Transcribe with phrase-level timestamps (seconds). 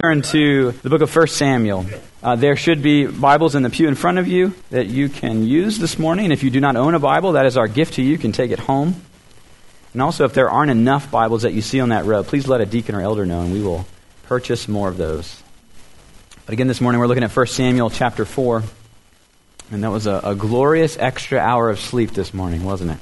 [0.00, 1.84] turn to the book of 1 Samuel.
[2.22, 5.42] Uh, there should be Bibles in the pew in front of you that you can
[5.42, 6.30] use this morning.
[6.30, 8.10] If you do not own a Bible, that is our gift to you.
[8.10, 8.94] You can take it home.
[9.92, 12.60] And also, if there aren't enough Bibles that you see on that row, please let
[12.60, 13.88] a deacon or elder know, and we will
[14.22, 15.42] purchase more of those.
[16.46, 18.62] But again, this morning we're looking at 1 Samuel chapter 4.
[19.72, 22.98] And that was a, a glorious extra hour of sleep this morning, wasn't it?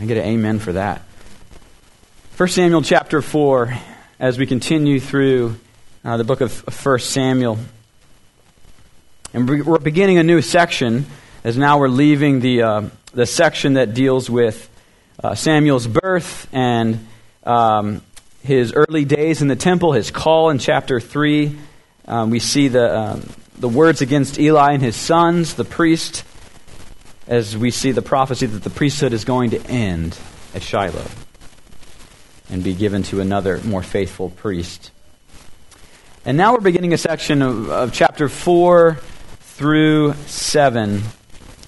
[0.00, 1.02] I get an amen for that.
[2.38, 3.76] 1 Samuel chapter 4,
[4.18, 5.56] as we continue through
[6.06, 7.58] uh, the book of 1 Samuel.
[9.34, 11.04] And we're beginning a new section
[11.42, 14.70] as now we're leaving the, uh, the section that deals with
[15.22, 17.04] uh, Samuel's birth and
[17.42, 18.02] um,
[18.44, 21.58] his early days in the temple, his call in chapter 3.
[22.06, 23.28] Um, we see the, um,
[23.58, 26.22] the words against Eli and his sons, the priest,
[27.26, 30.16] as we see the prophecy that the priesthood is going to end
[30.54, 31.10] at Shiloh
[32.48, 34.92] and be given to another more faithful priest.
[36.26, 41.02] And now we're beginning a section of, of chapter 4 through 7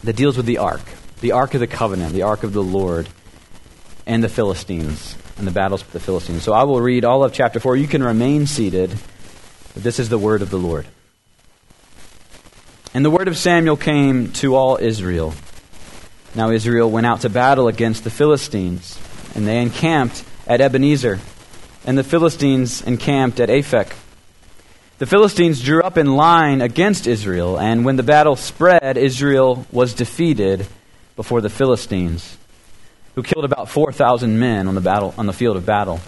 [0.03, 0.81] that deals with the ark,
[1.21, 3.09] the ark of the covenant, the ark of the Lord,
[4.05, 6.43] and the Philistines, and the battles with the Philistines.
[6.43, 7.77] So I will read all of chapter 4.
[7.77, 8.99] You can remain seated.
[9.77, 10.89] This is the word of the Lord.
[12.93, 15.35] And the word of Samuel came to all Israel.
[16.35, 18.99] Now Israel went out to battle against the Philistines,
[19.37, 21.21] and they encamped at Ebenezer,
[21.87, 23.93] and the Philistines encamped at Aphek.
[24.99, 29.95] The Philistines drew up in line against Israel, and when the battle spread, Israel was
[29.95, 30.67] defeated
[31.15, 32.37] before the Philistines,
[33.15, 36.01] who killed about 4,000 men on the, battle, on the field of battle.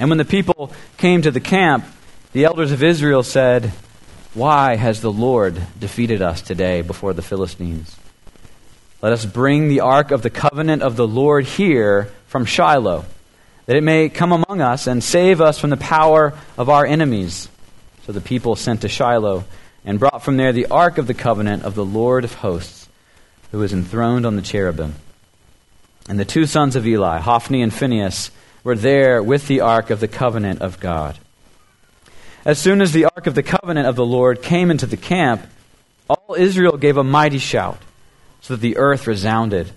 [0.00, 1.84] And when the people came to the camp,
[2.32, 3.72] the elders of Israel said,
[4.34, 7.96] Why has the Lord defeated us today before the Philistines?
[9.00, 13.04] Let us bring the ark of the covenant of the Lord here from Shiloh,
[13.66, 17.48] that it may come among us and save us from the power of our enemies.
[18.06, 19.44] So the people sent to Shiloh
[19.84, 22.88] and brought from there the ark of the covenant of the Lord of hosts,
[23.50, 24.94] who is enthroned on the cherubim.
[26.08, 28.30] And the two sons of Eli, Hophni and Phinehas,
[28.62, 31.18] were there with the ark of the covenant of God.
[32.44, 35.44] As soon as the ark of the covenant of the Lord came into the camp,
[36.08, 37.82] all Israel gave a mighty shout,
[38.40, 39.72] so that the earth resounded.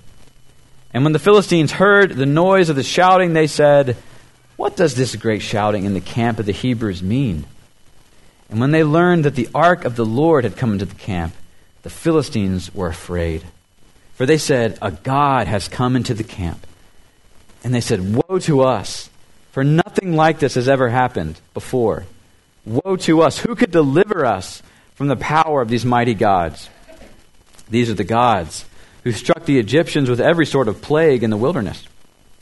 [0.93, 3.97] And when the Philistines heard the noise of the shouting, they said,
[4.55, 7.45] What does this great shouting in the camp of the Hebrews mean?
[8.49, 11.33] And when they learned that the ark of the Lord had come into the camp,
[11.83, 13.43] the Philistines were afraid.
[14.15, 16.65] For they said, A God has come into the camp.
[17.63, 19.09] And they said, Woe to us,
[19.51, 22.05] for nothing like this has ever happened before.
[22.65, 23.37] Woe to us!
[23.39, 24.61] Who could deliver us
[24.95, 26.69] from the power of these mighty gods?
[27.69, 28.65] These are the gods
[29.03, 31.87] who struck the Egyptians with every sort of plague in the wilderness.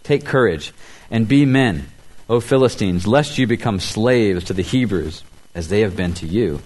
[0.03, 0.73] Take courage
[1.11, 1.87] and be men,
[2.29, 5.23] O Philistines, lest you become slaves to the Hebrews
[5.57, 6.61] as they have been to you.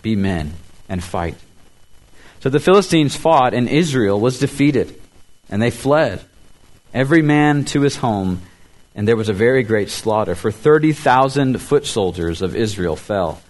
[0.00, 0.54] Be men
[0.88, 1.36] and fight.
[2.40, 4.98] So the Philistines fought, and Israel was defeated,
[5.50, 6.24] and they fled,
[6.94, 8.40] every man to his home,
[8.94, 10.34] and there was a very great slaughter.
[10.34, 13.42] For 30,000 foot soldiers of Israel fell,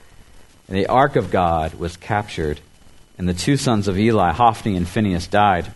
[0.66, 2.58] and the ark of God was captured,
[3.16, 5.70] and the two sons of Eli, Hophni and Phinehas, died.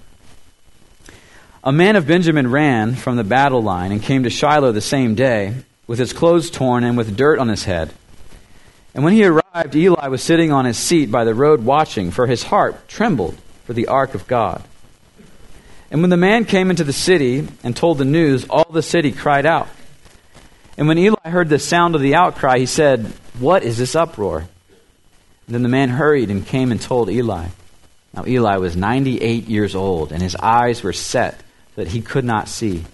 [1.63, 5.15] A man of Benjamin ran from the battle line and came to Shiloh the same
[5.15, 5.55] day,
[5.87, 7.95] with his clothes torn and with dirt on his head.
[8.95, 12.27] And when he arrived, Eli was sitting on his seat by the road watching, for
[12.27, 14.63] his heart trembled for the ark of God.
[15.91, 19.13] And when the man came into the city and told the news, all the city
[19.13, 19.69] cried out.
[20.77, 24.39] And when Eli heard the sound of the outcry, he said, What is this uproar?
[25.47, 27.47] And then the man hurried and came and told Eli.
[28.13, 31.39] Now Eli was 98 years old, and his eyes were set
[31.75, 32.85] so that he could not see.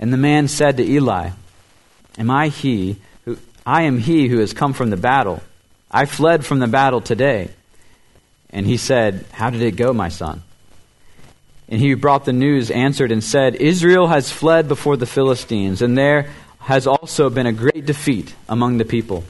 [0.00, 1.30] And the man said to Eli,
[2.18, 2.96] Am I he
[3.68, 5.42] I am he who has come from the battle.
[5.90, 7.50] I fled from the battle today.
[8.48, 10.42] And he said, How did it go, my son?
[11.68, 15.82] And he who brought the news, answered, and said, Israel has fled before the Philistines,
[15.82, 16.30] and there
[16.60, 19.22] has also been a great defeat among the people.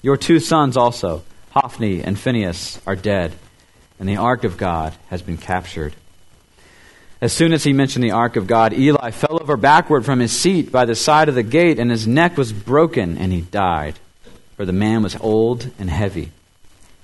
[0.00, 3.34] Your two sons also, Hophni and Phinehas, are dead,
[4.00, 5.94] and the ark of God has been captured.
[7.22, 10.32] As soon as he mentioned the ark of God, Eli fell over backward from his
[10.32, 14.00] seat by the side of the gate, and his neck was broken, and he died.
[14.56, 16.32] For the man was old and heavy.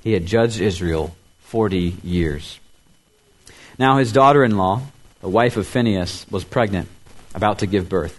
[0.02, 2.58] He had judged Israel forty years.
[3.78, 4.82] Now his daughter in law,
[5.20, 6.88] the wife of Phinehas, was pregnant,
[7.32, 8.18] about to give birth.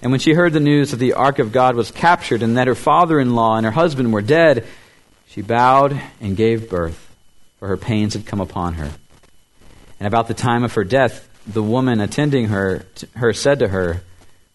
[0.00, 2.68] And when she heard the news that the ark of God was captured and that
[2.68, 4.64] her father in law and her husband were dead,
[5.26, 7.12] she bowed and gave birth,
[7.58, 8.92] for her pains had come upon her.
[10.00, 12.86] And about the time of her death, the woman attending her,
[13.16, 14.02] her said to her,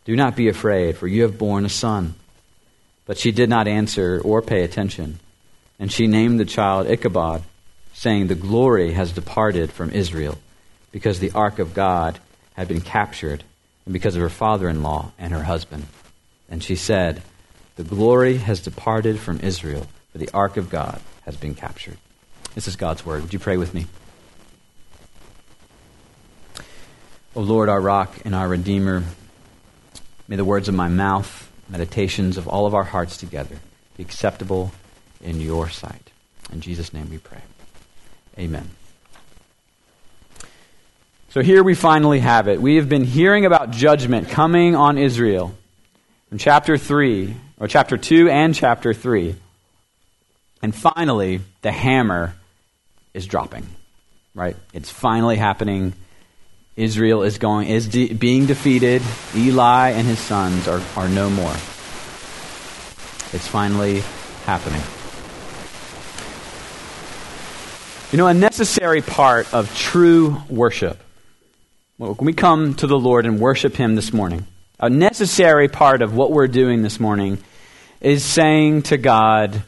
[0.06, 2.15] Do not be afraid, for you have borne a son.
[3.06, 5.19] But she did not answer or pay attention.
[5.80, 7.44] And she named the child Ichabod,
[7.94, 10.39] saying, The glory has departed from Israel,
[10.92, 12.19] because the ark of God
[12.53, 13.44] had been captured,
[13.86, 15.86] and because of her father in law and her husband.
[16.50, 17.21] And she said,
[17.75, 21.97] The glory has departed from Israel, for the ark of God has been captured.
[22.56, 23.21] This is God's word.
[23.21, 23.86] Would you pray with me?
[27.36, 29.04] O Lord, our rock and our redeemer,
[30.28, 33.58] may the words of my mouth, meditations of all of our hearts together
[33.98, 34.72] be acceptable
[35.22, 36.12] in your sight.
[36.54, 37.42] In Jesus' name we pray.
[38.40, 38.70] Amen.
[41.30, 42.62] So here we finally have it.
[42.62, 45.54] We have been hearing about judgment coming on Israel
[46.30, 49.36] from chapter 3, or chapter 2 and chapter 3.
[50.62, 52.34] And finally, the hammer
[53.14, 53.68] is dropping.
[54.34, 54.56] Right?
[54.74, 55.94] It's finally happening.
[56.75, 59.01] Israel is going is de- being defeated.
[59.36, 61.54] Eli and his sons are, are no more.
[63.33, 64.01] It's finally
[64.45, 64.81] happening.
[68.12, 71.00] You know, a necessary part of true worship,
[71.98, 74.45] when we come to the Lord and worship Him this morning,
[74.80, 77.39] a necessary part of what we're doing this morning
[78.00, 79.63] is saying to God,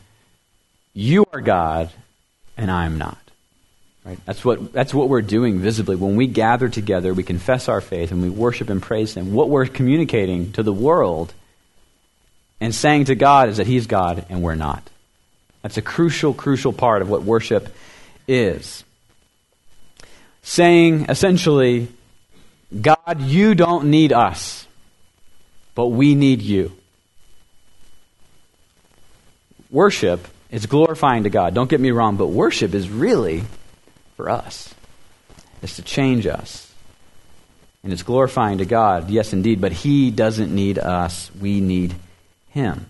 [0.94, 1.89] You are God,
[2.56, 3.18] and I am not.
[4.07, 4.19] Right?
[4.25, 5.98] That's what, that's what we're doing visibly.
[5.98, 9.33] When we gather together, we confess our faith and we worship and praise Him.
[9.33, 11.33] What we're communicating to the world
[12.62, 14.89] and saying to God is that He's God and we're not.
[15.62, 17.75] That's a crucial, crucial part of what worship
[18.30, 18.86] is.
[20.42, 21.89] Saying essentially,
[22.81, 24.65] God, you don't need us,
[25.75, 26.71] but we need you.
[29.69, 31.53] Worship is glorifying to God.
[31.53, 33.44] Don't get me wrong, but worship is really
[34.18, 34.74] for us.
[35.62, 36.74] It's to change us.
[37.84, 41.31] And it's glorifying to God, yes, indeed, but He doesn't need us.
[41.40, 41.96] We need
[42.50, 42.88] Him.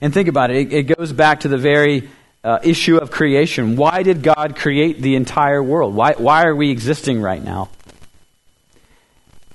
[0.00, 2.10] And think about it, it, it goes back to the very
[2.44, 3.76] uh, issue of creation.
[3.76, 5.94] Why did God create the entire world?
[5.94, 7.70] Why, why are we existing right now?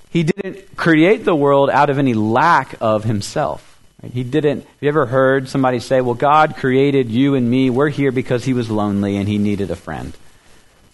[0.09, 3.70] He didn't create the world out of any lack of Himself.
[4.09, 4.61] He didn't.
[4.61, 7.69] Have you ever heard somebody say, Well, God created you and me.
[7.69, 10.13] We're here because He was lonely and He needed a friend?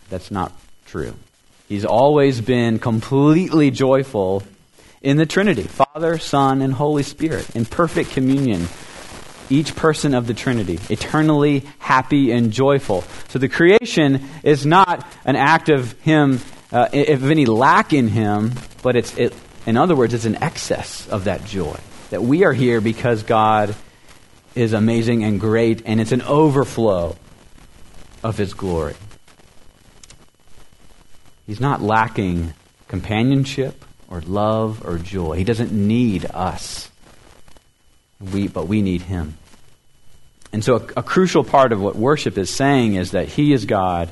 [0.10, 0.52] That's not
[0.86, 1.16] true.
[1.70, 4.44] He's always been completely joyful
[5.02, 8.68] in the Trinity Father, Son, and Holy Spirit in perfect communion.
[9.50, 13.06] Each person of the Trinity, eternally happy and joyful.
[13.30, 16.42] So the creation is not an act of Him,
[16.74, 18.52] uh, of any lack in Him,
[18.84, 19.34] but it's, it,
[19.66, 21.80] in other words, it's an excess of that joy.
[22.10, 23.76] That we are here because God
[24.56, 27.16] is amazing and great, and it's an overflow
[28.24, 28.96] of His glory.
[31.46, 32.54] He's not lacking
[32.88, 35.38] companionship or love or joy.
[35.38, 36.90] He doesn't need us.
[38.20, 39.38] We, but we need him.
[40.52, 43.66] And so, a, a, crucial part of what worship is saying is that He is
[43.66, 44.10] God,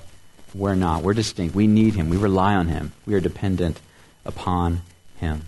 [0.53, 1.01] we're not.
[1.01, 1.55] We're distinct.
[1.55, 2.09] We need Him.
[2.09, 2.91] We rely on Him.
[3.05, 3.79] We are dependent
[4.25, 4.81] upon
[5.17, 5.43] Him.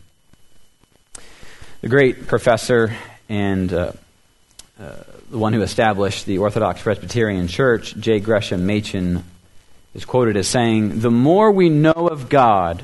[1.80, 2.96] The great professor
[3.30, 3.92] and uh,
[4.80, 4.96] uh,
[5.30, 8.20] the one who established the Orthodox Presbyterian Church, J.
[8.20, 9.24] Gresham Machen,
[9.94, 12.84] is quoted as saying, The more we know of God,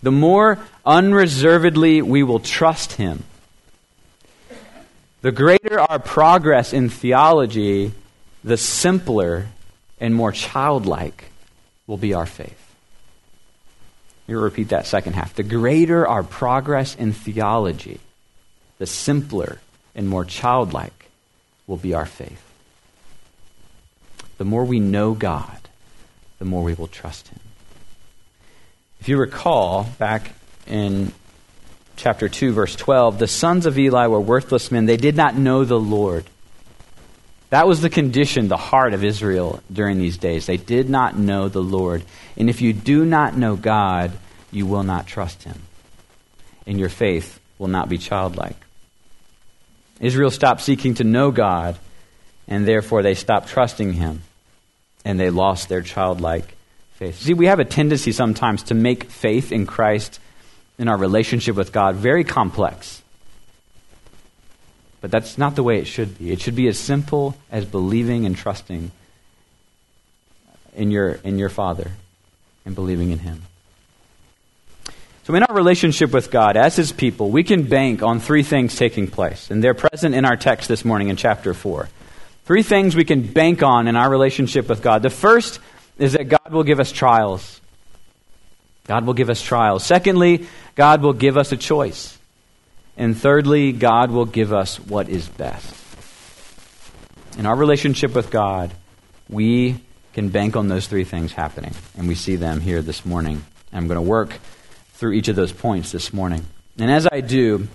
[0.00, 3.24] the more unreservedly we will trust Him.
[5.22, 7.90] The greater our progress in theology,
[8.44, 9.48] the simpler
[9.98, 11.24] and more childlike
[11.88, 12.60] will be our faith.
[14.28, 15.34] Me repeat that second half.
[15.34, 18.00] The greater our progress in theology,
[18.84, 19.60] the simpler
[19.94, 21.08] and more childlike
[21.66, 22.44] will be our faith.
[24.36, 25.56] The more we know God,
[26.38, 27.40] the more we will trust him.
[29.00, 30.32] If you recall, back
[30.66, 31.12] in
[31.96, 34.84] chapter 2, verse 12, the sons of Eli were worthless men.
[34.84, 36.26] They did not know the Lord.
[37.48, 40.44] That was the condition, the heart of Israel during these days.
[40.44, 42.04] They did not know the Lord.
[42.36, 44.12] And if you do not know God,
[44.50, 45.62] you will not trust him.
[46.66, 48.58] And your faith will not be childlike.
[50.04, 51.78] Israel stopped seeking to know God,
[52.46, 54.20] and therefore they stopped trusting him
[55.02, 56.54] and they lost their childlike
[56.96, 57.20] faith.
[57.20, 60.20] See, we have a tendency sometimes to make faith in Christ
[60.78, 63.02] in our relationship with God very complex.
[65.00, 66.32] But that's not the way it should be.
[66.32, 68.90] It should be as simple as believing and trusting
[70.74, 71.92] in your, in your Father
[72.66, 73.42] and believing in Him.
[75.24, 78.76] So, in our relationship with God as His people, we can bank on three things
[78.76, 79.50] taking place.
[79.50, 81.88] And they're present in our text this morning in chapter 4.
[82.44, 85.02] Three things we can bank on in our relationship with God.
[85.02, 85.60] The first
[85.96, 87.62] is that God will give us trials.
[88.86, 89.82] God will give us trials.
[89.82, 92.18] Secondly, God will give us a choice.
[92.98, 95.74] And thirdly, God will give us what is best.
[97.38, 98.72] In our relationship with God,
[99.30, 99.80] we
[100.12, 101.72] can bank on those three things happening.
[101.96, 103.42] And we see them here this morning.
[103.72, 104.38] I'm going to work
[104.94, 106.44] through each of those points this morning.
[106.78, 107.68] And as I do,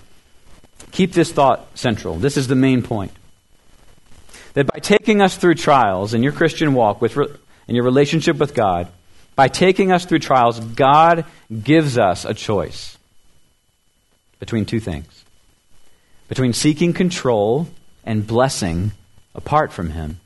[0.91, 2.15] keep this thought central.
[2.15, 3.11] This is the main point.
[4.53, 7.17] That by taking us through trials in your Christian walk, with,
[7.67, 8.87] in your relationship with God,
[9.35, 11.25] by taking us through trials, God
[11.63, 12.97] gives us a choice
[14.39, 15.19] between two things
[16.29, 17.67] between seeking control
[18.05, 18.93] and blessing
[19.35, 20.19] apart from Him,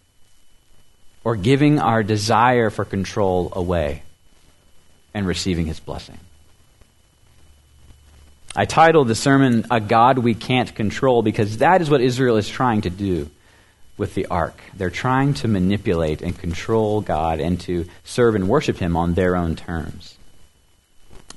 [1.23, 4.03] or giving our desire for control away
[5.13, 6.19] and receiving His blessing.
[8.55, 12.47] I titled the sermon, A God We Can't Control, because that is what Israel is
[12.47, 13.29] trying to do
[13.97, 14.59] with the ark.
[14.75, 19.35] They're trying to manipulate and control God and to serve and worship Him on their
[19.35, 20.17] own terms.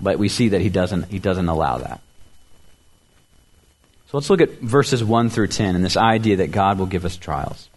[0.01, 2.01] But we see that He doesn't, he doesn't allow that.
[4.09, 7.05] So let's look at verses 1 through 10 and this idea that God will give
[7.05, 7.69] us trials.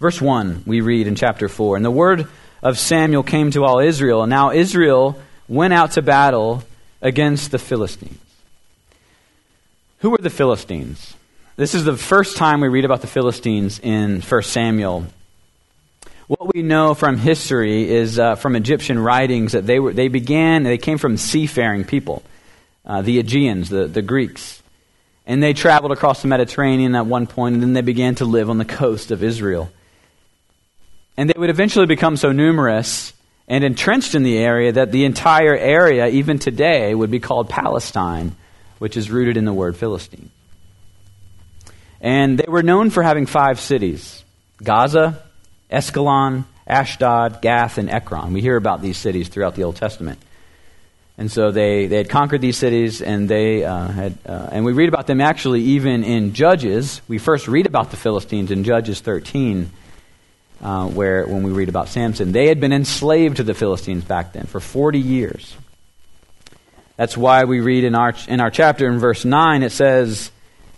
[0.00, 2.28] Verse 1, we read in chapter 4 And the word
[2.62, 6.62] of Samuel came to all Israel, and now Israel went out to battle
[7.02, 8.18] against the Philistines.
[9.98, 11.14] Who were the Philistines?
[11.56, 15.06] This is the first time we read about the Philistines in 1 Samuel.
[16.28, 20.62] What we know from history is uh, from Egyptian writings that they, were, they began,
[20.62, 22.22] they came from seafaring people,
[22.86, 24.62] uh, the Aegeans, the, the Greeks.
[25.26, 28.48] And they traveled across the Mediterranean at one point, and then they began to live
[28.48, 29.70] on the coast of Israel.
[31.16, 33.12] And they would eventually become so numerous
[33.48, 38.36] and entrenched in the area that the entire area, even today, would be called Palestine,
[38.78, 40.30] which is rooted in the word Philistine.
[42.00, 44.24] And they were known for having five cities
[44.62, 45.22] Gaza,
[45.70, 48.32] Askelon, Ashdod, Gath, and Ekron.
[48.32, 50.18] We hear about these cities throughout the Old Testament.
[51.18, 54.72] And so they, they had conquered these cities, and they uh, had, uh, and we
[54.72, 57.02] read about them actually even in Judges.
[57.06, 59.70] We first read about the Philistines in Judges 13,
[60.62, 64.32] uh, where when we read about Samson, they had been enslaved to the Philistines back
[64.32, 65.56] then for 40 years.
[66.96, 70.30] That's why we read in our in our chapter in verse nine it says,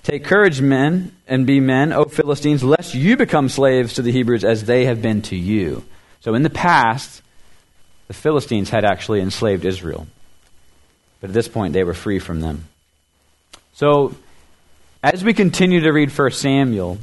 [0.05, 4.45] "Take courage, men, and be men, O Philistines, lest you become slaves to the Hebrews
[4.45, 5.85] as they have been to you."
[6.21, 7.21] So in the past,
[8.07, 10.07] the Philistines had actually enslaved Israel.
[11.21, 12.69] But at this point, they were free from them.
[13.75, 14.15] So,
[15.03, 16.99] as we continue to read 1 Samuel,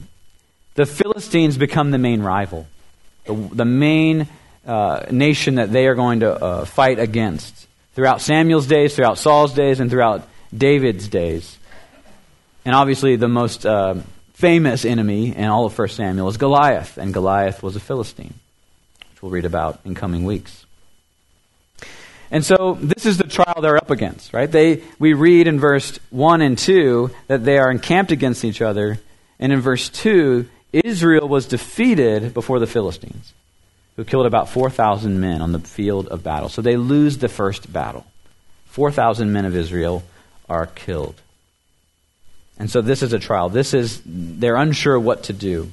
[0.75, 2.68] the Philistines become the main rival,
[3.25, 4.28] the, the main
[4.66, 9.54] uh, nation that they are going to uh, fight against throughout Samuel's days, throughout Saul's
[9.54, 11.58] days, and throughout David's days.
[12.63, 13.96] And obviously, the most uh,
[14.34, 18.34] famous enemy in all of 1 Samuel is Goliath, and Goliath was a Philistine,
[19.10, 20.66] which we'll read about in coming weeks.
[22.32, 24.50] And so this is the trial they're up against, right?
[24.50, 29.00] They, we read in verse 1 and 2 that they are encamped against each other.
[29.38, 33.34] And in verse 2, Israel was defeated before the Philistines,
[33.96, 36.50] who killed about 4,000 men on the field of battle.
[36.50, 38.06] So they lose the first battle.
[38.68, 40.04] 4,000 men of Israel
[40.50, 41.22] are killed.
[42.58, 43.50] And so this is a trial.
[43.50, 45.72] This is, they're unsure what to do.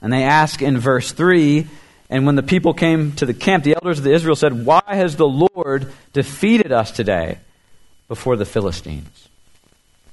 [0.00, 1.66] And they ask in verse 3
[2.10, 5.16] and when the people came to the camp, the elders of Israel said, Why has
[5.16, 7.38] the Lord defeated us today
[8.08, 9.28] before the Philistines?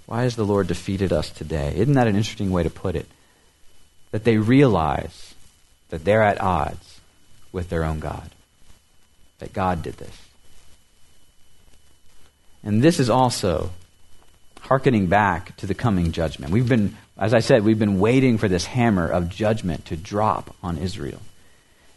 [0.06, 1.74] Why has the Lord defeated us today?
[1.75, 3.08] Isn't that an interesting way to put it?
[4.12, 5.34] That they realize
[5.90, 7.00] that they're at odds
[7.52, 8.30] with their own God,
[9.40, 10.18] that God did this.
[12.64, 13.72] And this is also
[14.62, 16.52] hearkening back to the coming judgment.
[16.52, 20.56] We've been, as I said, we've been waiting for this hammer of judgment to drop
[20.64, 21.22] on Israel.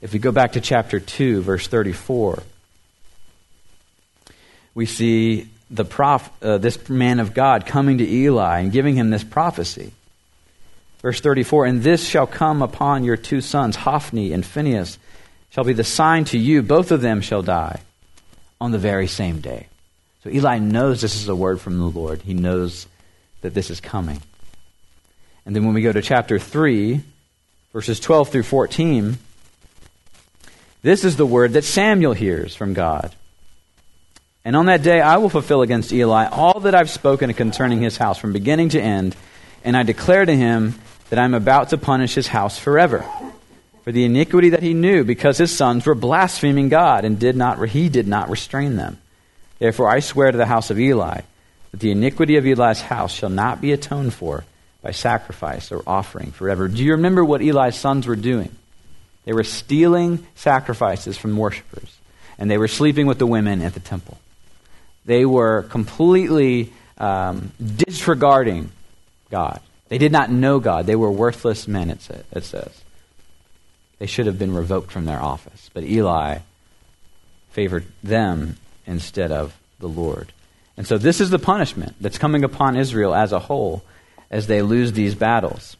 [0.00, 2.42] If we go back to chapter 2, verse 34,
[4.74, 9.10] we see the prof, uh, this man of God coming to Eli and giving him
[9.10, 9.92] this prophecy.
[11.00, 14.98] Verse 34 And this shall come upon your two sons, Hophni and Phinehas,
[15.50, 16.62] shall be the sign to you.
[16.62, 17.80] Both of them shall die
[18.60, 19.68] on the very same day.
[20.24, 22.22] So Eli knows this is a word from the Lord.
[22.22, 22.86] He knows
[23.40, 24.20] that this is coming.
[25.46, 27.00] And then when we go to chapter 3,
[27.72, 29.16] verses 12 through 14,
[30.82, 33.14] this is the word that Samuel hears from God.
[34.44, 37.96] And on that day I will fulfill against Eli all that I've spoken concerning his
[37.96, 39.16] house from beginning to end,
[39.64, 40.74] and I declare to him
[41.10, 43.04] that I'm about to punish his house forever
[43.82, 47.66] for the iniquity that he knew, because his sons were blaspheming God, and did not
[47.68, 48.98] he did not restrain them.
[49.58, 51.22] Therefore I swear to the house of Eli
[51.70, 54.44] that the iniquity of Eli's house shall not be atoned for
[54.82, 56.68] by sacrifice or offering forever.
[56.68, 58.54] Do you remember what Eli's sons were doing?
[59.24, 61.96] They were stealing sacrifices from worshippers,
[62.38, 64.18] and they were sleeping with the women at the temple.
[65.04, 68.70] They were completely um, disregarding
[69.30, 69.60] God.
[69.88, 70.86] They did not know God.
[70.86, 72.82] They were worthless men, it, sa- it says.
[73.98, 75.70] They should have been revoked from their office.
[75.72, 76.38] But Eli
[77.50, 80.32] favored them instead of the Lord.
[80.76, 83.82] And so this is the punishment that's coming upon Israel as a whole
[84.30, 85.76] as they lose these battles.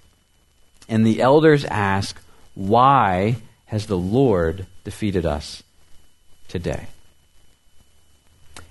[0.89, 2.21] And the elders ask,
[2.55, 3.37] Why
[3.67, 5.63] has the Lord defeated us
[6.49, 6.89] today?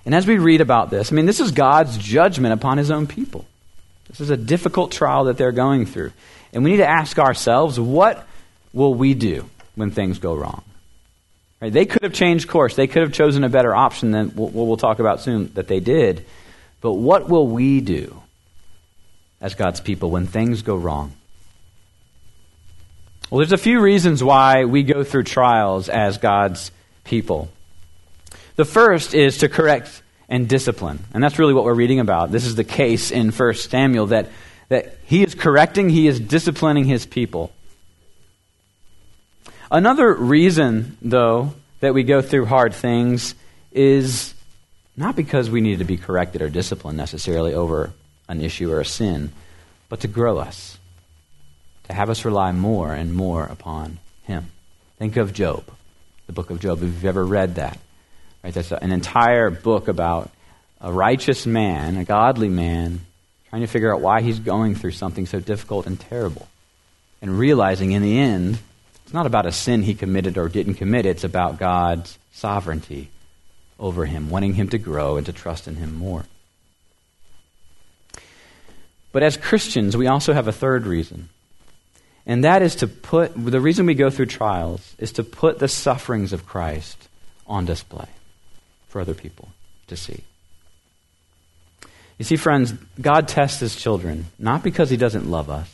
[0.04, 3.06] And as we read about this, I mean, this is God's judgment upon his own
[3.06, 3.46] people.
[4.08, 6.12] This is a difficult trial that they're going through.
[6.52, 8.26] And we need to ask ourselves, what
[8.72, 10.62] will we do when things go wrong?
[11.60, 11.72] Right?
[11.72, 12.74] They could have changed course.
[12.74, 15.80] They could have chosen a better option than what we'll talk about soon that they
[15.80, 16.24] did.
[16.80, 18.22] But what will we do
[19.40, 21.12] as God's people when things go wrong?
[23.30, 26.70] Well, there's a few reasons why we go through trials as God's
[27.04, 27.50] people.
[28.56, 31.00] The first is to correct and discipline.
[31.14, 32.30] And that's really what we're reading about.
[32.30, 34.28] This is the case in 1 Samuel that,
[34.68, 37.52] that he is correcting, he is disciplining his people.
[39.70, 43.34] Another reason, though, that we go through hard things
[43.72, 44.34] is
[44.96, 47.92] not because we need to be corrected or disciplined necessarily over
[48.28, 49.32] an issue or a sin,
[49.88, 50.78] but to grow us,
[51.84, 54.50] to have us rely more and more upon Him.
[54.98, 55.64] Think of Job,
[56.26, 57.78] the book of Job, if you've ever read that.
[58.42, 58.54] Right?
[58.54, 60.30] That's an entire book about
[60.80, 63.00] a righteous man, a godly man,
[63.50, 66.48] trying to figure out why he's going through something so difficult and terrible.
[67.20, 68.58] And realizing in the end,
[69.04, 73.10] it's not about a sin he committed or didn't commit, it's about God's sovereignty
[73.78, 76.24] over him, wanting him to grow and to trust in him more.
[79.10, 81.28] But as Christians, we also have a third reason.
[82.26, 85.68] And that is to put, the reason we go through trials is to put the
[85.68, 87.08] sufferings of Christ
[87.46, 88.08] on display
[88.88, 89.48] for other people
[89.86, 90.24] to see.
[92.18, 95.72] You see, friends, God tests his children, not because he doesn't love us,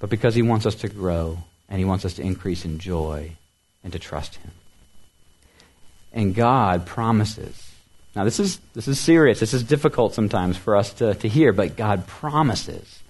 [0.00, 1.38] but because he wants us to grow
[1.68, 3.32] and he wants us to increase in joy
[3.84, 4.50] and to trust him.
[6.12, 7.70] And God promises.
[8.16, 9.38] Now, this is, this is serious.
[9.38, 13.02] This is difficult sometimes for us to, to hear, but God promises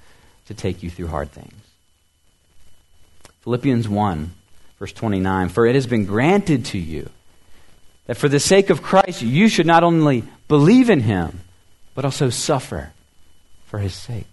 [0.46, 1.55] to take you through hard things.
[3.40, 4.33] Philippians 1,
[4.79, 7.09] verse 29 For it has been granted to you
[8.11, 11.42] that for the sake of Christ you should not only believe in him,
[11.94, 12.92] but also suffer
[13.66, 14.27] for his sake.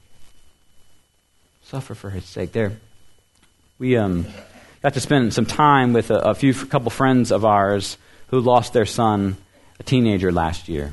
[1.62, 2.54] Suffer for his sake.
[2.54, 2.72] There,
[3.78, 4.26] we um,
[4.82, 8.40] got to spend some time with a, a few a couple friends of ours who
[8.40, 9.38] lost their son,
[9.80, 10.92] a teenager, last year.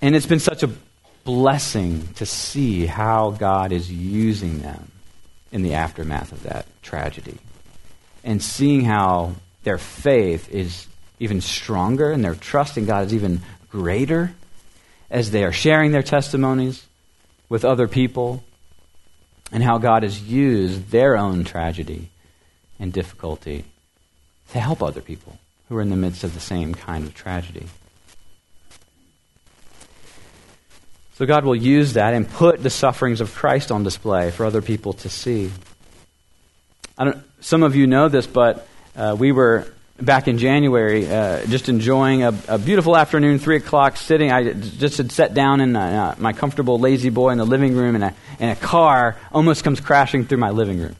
[0.00, 0.70] And it's been such a
[1.22, 4.90] blessing to see how God is using them
[5.52, 7.38] in the aftermath of that tragedy.
[8.24, 10.86] And seeing how their faith is
[11.18, 14.34] even stronger and their trust in God is even greater
[15.10, 16.86] as they are sharing their testimonies
[17.48, 18.42] with other people
[19.52, 22.08] and how God has used their own tragedy
[22.80, 23.64] and difficulty
[24.50, 27.66] to help other people who are in the midst of the same kind of tragedy.
[31.14, 34.62] So God will use that and put the sufferings of Christ on display for other
[34.62, 35.52] people to see.
[36.98, 39.66] I don't, some of you know this, but uh, we were
[40.00, 44.32] back in January uh, just enjoying a, a, beautiful afternoon, 3 o'clock, sitting.
[44.32, 47.94] I just had sat down in uh, my comfortable lazy boy in the living room,
[47.94, 50.96] and a, and a car almost comes crashing through my living room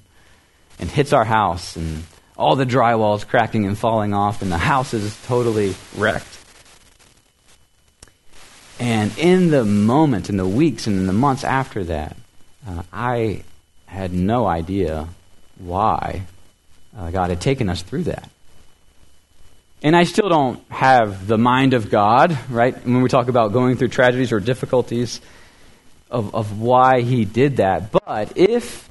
[0.78, 2.04] and hits our house, and
[2.36, 6.38] all the drywall is cracking and falling off, and the house is totally wrecked.
[8.78, 12.16] And in the moment, in the weeks and in the months after that,
[12.66, 13.44] uh, I
[13.86, 15.08] had no idea
[15.58, 16.22] why
[16.96, 18.28] uh, God had taken us through that.
[19.82, 22.74] And I still don't have the mind of God, right?
[22.86, 25.20] When we talk about going through tragedies or difficulties,
[26.12, 27.90] of, of why He did that.
[27.90, 28.88] But if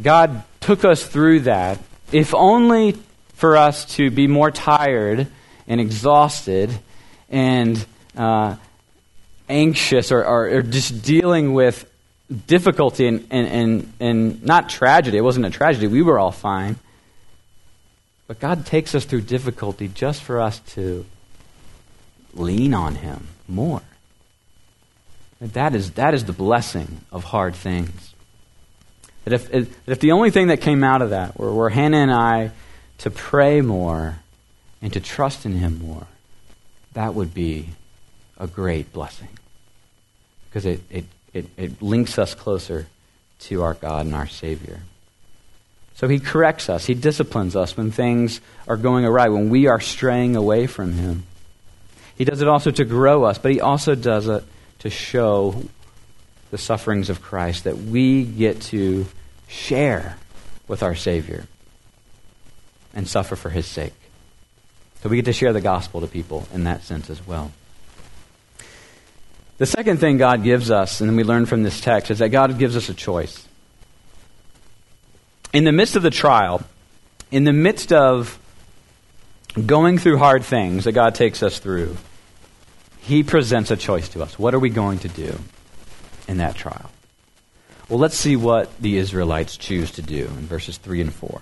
[0.00, 1.78] God took us through that,
[2.10, 2.96] if only
[3.34, 5.28] for us to be more tired
[5.68, 6.76] and exhausted
[7.28, 7.84] and
[8.16, 8.56] uh,
[9.48, 11.90] anxious or, or, or, just dealing with
[12.46, 15.18] difficulty and, and, and, and not tragedy.
[15.18, 15.88] It wasn't a tragedy.
[15.88, 16.76] We were all fine.
[18.26, 21.04] But God takes us through difficulty just for us to
[22.32, 23.82] lean on Him more.
[25.40, 28.14] And that is, that is the blessing of hard things.
[29.24, 32.12] That if, if the only thing that came out of that were, were Hannah and
[32.12, 32.50] I
[32.98, 34.16] to pray more
[34.80, 36.06] and to trust in Him more,
[36.92, 37.70] that would be
[38.38, 39.28] a great blessing.
[40.48, 42.86] Because it, it, it, it links us closer
[43.40, 44.80] to our God and our Savior.
[45.94, 49.80] So he corrects us, he disciplines us when things are going awry, when we are
[49.80, 51.24] straying away from him.
[52.16, 54.44] He does it also to grow us, but He also does it
[54.80, 55.64] to show
[56.50, 59.06] the sufferings of Christ that we get to
[59.48, 60.16] share
[60.68, 61.46] with our Savior
[62.94, 63.94] and suffer for His sake.
[65.02, 67.52] So we get to share the gospel to people in that sense as well.
[69.58, 72.58] The second thing God gives us, and we learn from this text, is that God
[72.58, 73.46] gives us a choice.
[75.54, 76.64] In the midst of the trial,
[77.30, 78.40] in the midst of
[79.64, 81.96] going through hard things that God takes us through,
[82.98, 84.36] He presents a choice to us.
[84.36, 85.38] What are we going to do
[86.26, 86.90] in that trial?
[87.88, 91.40] Well, let's see what the Israelites choose to do in verses 3 and 4.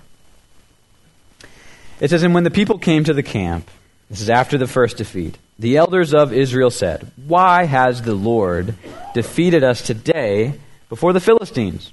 [2.00, 3.70] It says, And when the people came to the camp,
[4.10, 8.74] this is after the first defeat, the elders of Israel said, Why has the Lord
[9.14, 11.92] defeated us today before the Philistines?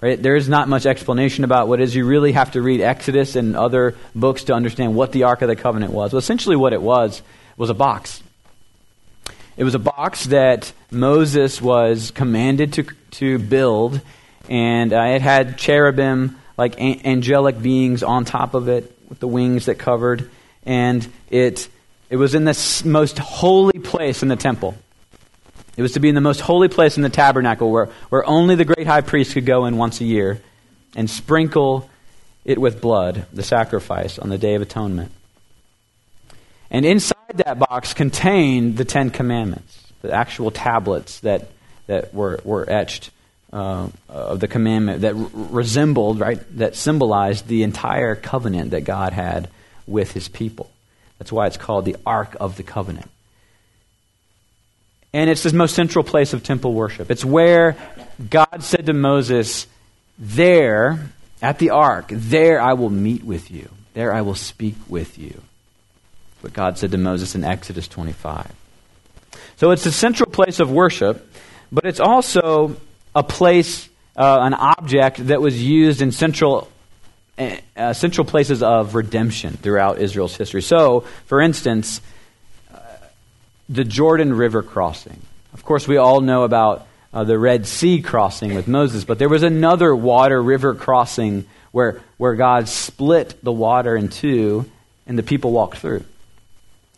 [0.00, 0.22] Right?
[0.22, 1.94] There is not much explanation about what is.
[1.94, 5.48] You really have to read Exodus and other books to understand what the Ark of
[5.48, 6.12] the Covenant was.
[6.12, 7.20] Well, essentially, what it was
[7.56, 8.22] was a box.
[9.56, 14.00] It was a box that Moses was commanded to, to build,
[14.48, 19.26] and uh, it had cherubim, like a- angelic beings, on top of it with the
[19.26, 20.30] wings that covered,
[20.64, 21.68] and it,
[22.08, 24.76] it was in the most holy place in the temple.
[25.78, 28.56] It was to be in the most holy place in the tabernacle where, where only
[28.56, 30.40] the great high priest could go in once a year
[30.96, 31.88] and sprinkle
[32.44, 35.12] it with blood, the sacrifice, on the Day of Atonement.
[36.68, 41.48] And inside that box contained the Ten Commandments, the actual tablets that,
[41.86, 43.12] that were, were etched
[43.52, 49.48] uh, of the commandment that resembled, right, that symbolized the entire covenant that God had
[49.86, 50.72] with his people.
[51.20, 53.08] That's why it's called the Ark of the Covenant.
[55.12, 57.10] And it's the most central place of temple worship.
[57.10, 57.76] It's where
[58.28, 59.66] God said to Moses,
[60.18, 63.70] There, at the ark, there I will meet with you.
[63.94, 65.40] There I will speak with you.
[66.40, 68.52] What God said to Moses in Exodus 25.
[69.56, 71.32] So it's a central place of worship,
[71.72, 72.76] but it's also
[73.14, 76.70] a place, uh, an object that was used in central
[77.76, 80.60] uh, central places of redemption throughout Israel's history.
[80.60, 82.00] So, for instance,
[83.68, 85.20] the Jordan River crossing.
[85.52, 89.28] Of course, we all know about uh, the Red Sea crossing with Moses, but there
[89.28, 94.70] was another water river crossing where, where God split the water in two
[95.06, 96.04] and the people walked through.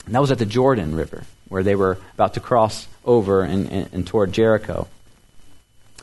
[0.07, 3.71] And that was at the Jordan River, where they were about to cross over and,
[3.71, 4.89] and, and toward Jericho.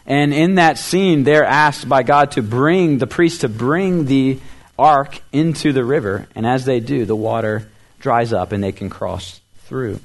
[0.06, 4.40] And in that scene, they're asked by God to bring, the priest to bring the
[4.80, 6.28] ark into the river.
[6.34, 10.00] And as they do, the water dries up and they can cross through.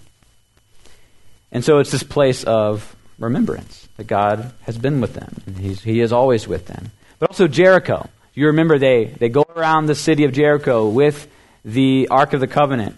[1.52, 5.42] And so it's this place of remembrance that God has been with them.
[5.46, 6.90] And he is always with them.
[7.18, 8.08] But also Jericho.
[8.34, 11.28] You remember they, they go around the city of Jericho with
[11.64, 12.96] the Ark of the Covenant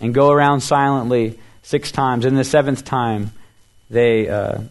[0.00, 2.24] and go around silently six times.
[2.24, 3.32] And the seventh time,
[3.90, 4.62] they uh,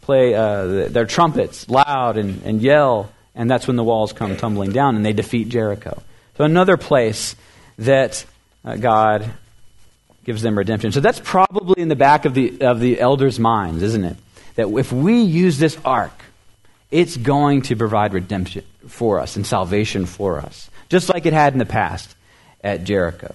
[0.00, 4.72] play uh, their trumpets loud and, and yell, and that's when the walls come tumbling
[4.72, 6.02] down and they defeat Jericho.
[6.36, 7.36] So, another place
[7.78, 8.24] that
[8.64, 9.30] uh, God
[10.24, 10.92] gives them redemption.
[10.92, 14.16] So that's probably in the back of the, of the elders' minds, isn't it?
[14.56, 16.12] That if we use this ark,
[16.90, 21.52] it's going to provide redemption for us and salvation for us, just like it had
[21.52, 22.14] in the past
[22.62, 23.34] at Jericho.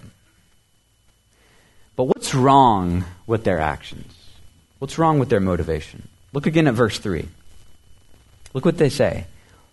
[1.95, 4.13] But what's wrong with their actions?
[4.79, 6.07] What's wrong with their motivation?
[6.33, 7.27] Look again at verse 3.
[8.53, 9.25] Look what they say.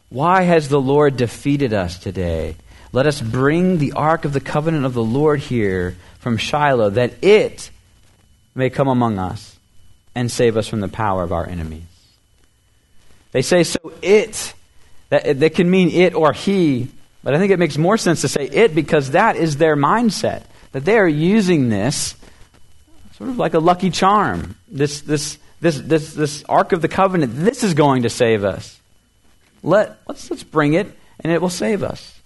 [0.09, 2.57] Why has the Lord defeated us today?
[2.93, 7.25] Let us bring the ark of the covenant of the Lord here from Shiloh, that
[7.25, 7.71] it
[8.55, 9.59] may come among us
[10.15, 11.85] and save us from the power of our enemies.
[13.33, 14.53] They say, so it,
[15.09, 16.89] that, that can mean it or he,
[17.25, 20.43] but I think it makes more sense to say it because that is their mindset.
[20.73, 22.15] That they are using this
[23.17, 24.57] sort of like a lucky charm.
[24.69, 28.81] This, this, this, this, this Ark of the Covenant, this is going to save us.
[29.63, 32.21] Let, let's, let's bring it, and it will save us.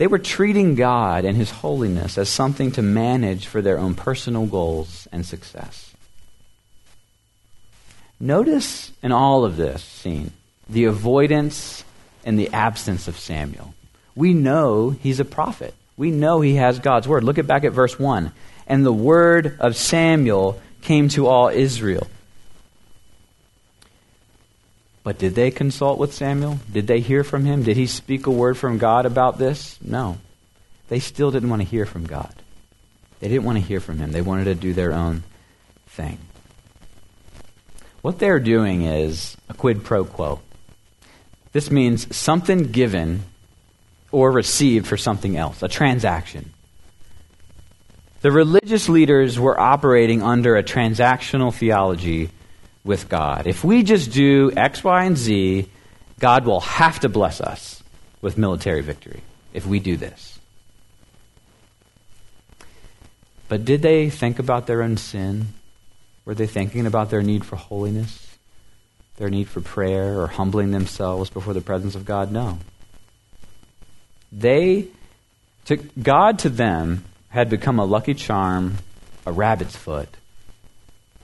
[0.00, 4.46] They were treating God and His holiness as something to manage for their own personal
[4.46, 5.92] goals and success.
[8.18, 10.30] Notice in all of this scene
[10.70, 11.84] the avoidance
[12.24, 13.74] and the absence of Samuel.
[14.16, 15.74] We know he's a prophet.
[15.98, 17.22] We know he has God's word.
[17.22, 18.32] Look at back at verse 1.
[18.66, 22.06] And the word of Samuel came to all Israel.
[25.02, 26.60] But did they consult with Samuel?
[26.70, 27.62] Did they hear from him?
[27.62, 29.78] Did he speak a word from God about this?
[29.82, 30.18] No.
[30.88, 32.34] They still didn't want to hear from God.
[33.20, 34.12] They didn't want to hear from him.
[34.12, 35.22] They wanted to do their own
[35.88, 36.18] thing.
[38.02, 40.40] What they're doing is a quid pro quo.
[41.52, 43.22] This means something given
[44.12, 46.52] or received for something else, a transaction.
[48.22, 52.30] The religious leaders were operating under a transactional theology
[52.84, 53.46] with God.
[53.46, 55.68] If we just do X, Y, and Z,
[56.18, 57.82] God will have to bless us
[58.20, 60.38] with military victory if we do this.
[63.48, 65.48] But did they think about their own sin?
[66.24, 68.36] Were they thinking about their need for holiness,
[69.16, 72.30] their need for prayer, or humbling themselves before the presence of God?
[72.30, 72.58] No.
[74.30, 74.86] They,
[75.64, 78.78] to, God to them had become a lucky charm,
[79.26, 80.08] a rabbit's foot,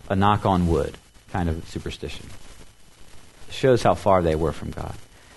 [0.09, 0.97] a knock on wood
[1.31, 2.27] kind of superstition.
[3.49, 4.95] It shows how far they were from God.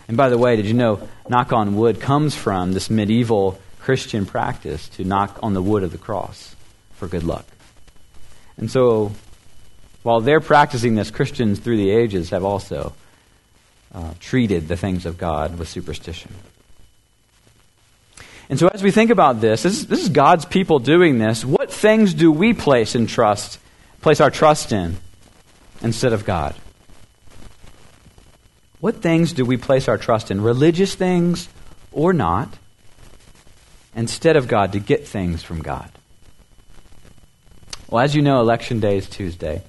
[0.08, 4.26] And by the way, did you know knock on wood comes from this medieval Christian
[4.26, 6.56] practice to knock on the wood of the cross
[6.94, 7.46] for good luck?
[8.58, 9.12] And so,
[10.04, 12.94] while they're practicing this, Christians through the ages have also
[13.94, 16.34] uh, treated the things of God with superstition.
[18.50, 21.46] And so, as we think about this, this is, this is God's people doing this.
[21.46, 23.60] What things do we place in trust,
[24.02, 24.98] place our trust in,
[25.82, 26.56] instead of God?
[28.80, 31.50] What things do we place our trust in, religious things
[31.92, 32.58] or not,
[33.96, 35.92] instead of God to get things from God?
[37.90, 39.64] Well, as you know, Election Day is Tuesday.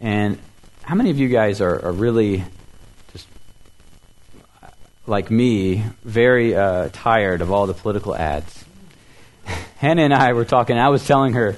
[0.00, 0.38] And
[0.82, 2.44] how many of you guys are, are really
[3.12, 3.26] just
[5.06, 8.64] like me, very uh, tired of all the political ads.
[9.78, 10.76] Hannah and I were talking.
[10.76, 11.56] I was telling her,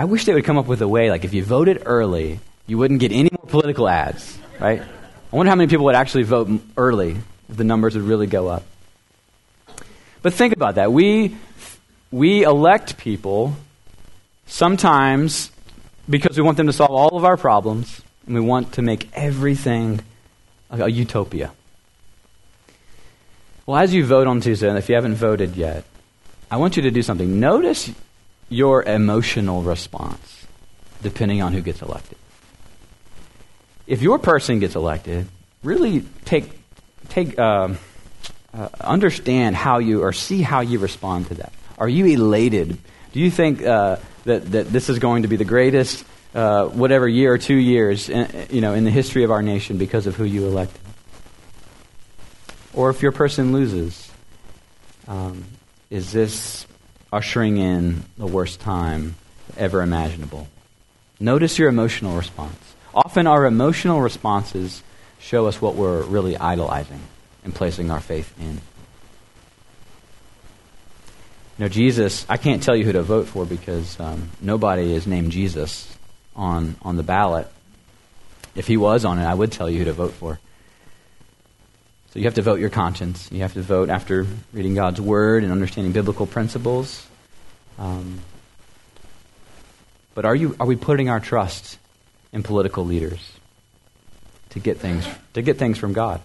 [0.00, 2.78] I wish they would come up with a way, like if you voted early, you
[2.78, 4.80] wouldn't get any more political ads, right?
[4.80, 7.18] I wonder how many people would actually vote early
[7.50, 8.62] if the numbers would really go up.
[10.22, 10.90] But think about that.
[10.90, 11.36] We,
[12.10, 13.56] we elect people
[14.46, 15.50] sometimes
[16.08, 19.06] because we want them to solve all of our problems and we want to make
[19.12, 20.00] everything
[20.70, 21.52] a, a utopia.
[23.66, 25.84] Well, as you vote on Tuesday, and if you haven't voted yet,
[26.50, 27.38] I want you to do something.
[27.38, 27.90] Notice
[28.50, 30.46] your emotional response
[31.02, 32.18] depending on who gets elected.
[33.86, 35.26] If your person gets elected,
[35.62, 36.50] really take,
[37.08, 37.78] take, um,
[38.52, 41.52] uh, understand how you, or see how you respond to that.
[41.78, 42.76] Are you elated?
[43.12, 47.08] Do you think uh, that, that this is going to be the greatest, uh, whatever
[47.08, 50.16] year or two years, in, you know, in the history of our nation because of
[50.16, 50.80] who you elected?
[52.72, 54.10] Or if your person loses,
[55.08, 55.44] um,
[55.88, 56.66] is this
[57.12, 59.16] ushering in the worst time
[59.56, 60.48] ever imaginable?
[61.18, 62.74] Notice your emotional response.
[62.94, 64.82] Often our emotional responses
[65.18, 67.00] show us what we're really idolizing
[67.44, 68.60] and placing our faith in.
[71.60, 75.30] Know, Jesus, I can't tell you who to vote for because um, nobody is named
[75.30, 75.94] Jesus
[76.34, 77.48] on, on the ballot.
[78.54, 80.40] If he was on it, I would tell you who to vote for.
[82.10, 83.28] So you have to vote your conscience.
[83.30, 87.06] You have to vote after reading God's Word and understanding biblical principles.
[87.78, 88.20] Um,
[90.14, 91.78] but are, you, are we putting our trust
[92.32, 93.20] in political leaders
[94.50, 96.20] to get things, to get things from God?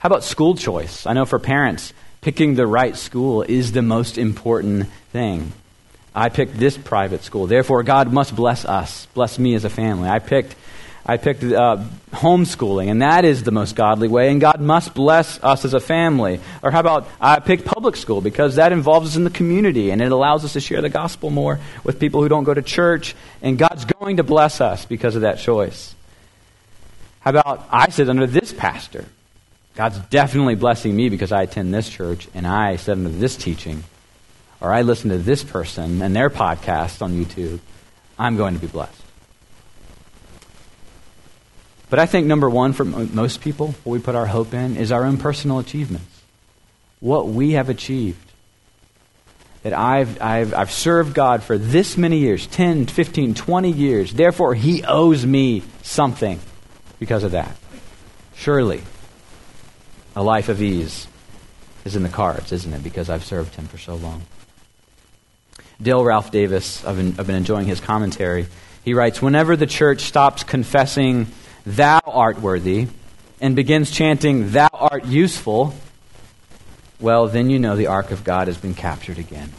[0.00, 1.06] How about school choice?
[1.06, 5.52] I know for parents, picking the right school is the most important thing.
[6.14, 7.46] I picked this private school.
[7.46, 10.08] Therefore, God must bless us, bless me as a family.
[10.08, 10.56] I picked
[11.10, 11.78] I picked uh,
[12.12, 15.80] homeschooling, and that is the most godly way, and God must bless us as a
[15.80, 16.38] family.
[16.62, 20.02] Or how about I picked public school because that involves us in the community, and
[20.02, 23.16] it allows us to share the gospel more with people who don't go to church,
[23.40, 25.94] and God's going to bless us because of that choice.
[27.20, 29.06] How about I sit under this pastor?
[29.76, 33.82] God's definitely blessing me because I attend this church, and I sit under this teaching.
[34.60, 37.60] Or I listen to this person and their podcast on YouTube.
[38.18, 39.07] I'm going to be blessed.
[41.90, 44.92] But I think number one for most people, what we put our hope in, is
[44.92, 46.22] our own personal achievements.
[47.00, 48.24] What we have achieved.
[49.62, 54.12] That I've, I've, I've served God for this many years 10, 15, 20 years.
[54.12, 56.38] Therefore, He owes me something
[56.98, 57.56] because of that.
[58.34, 58.82] Surely,
[60.14, 61.08] a life of ease
[61.84, 62.84] is in the cards, isn't it?
[62.84, 64.22] Because I've served Him for so long.
[65.80, 68.46] Dale Ralph Davis, I've been, I've been enjoying his commentary.
[68.84, 71.28] He writes Whenever the church stops confessing
[71.68, 72.88] Thou art worthy,
[73.42, 75.74] and begins chanting, Thou art useful,
[76.98, 79.52] well, then you know the ark of God has been captured again.